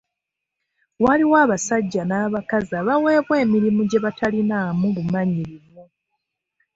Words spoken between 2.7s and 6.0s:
abaweebwa emirimu gye batalinaamu bumanyirivu.